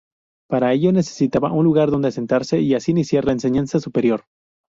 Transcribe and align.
Para 0.49 0.73
ello 0.73 0.91
necesitaban 0.91 1.51
un 1.51 1.63
lugar 1.63 1.91
donde 1.91 2.07
asentarse 2.07 2.59
y 2.59 2.73
así 2.73 2.89
iniciar 2.89 3.23
la 3.25 3.33
enseñanza 3.33 3.79
superior. 3.79 4.23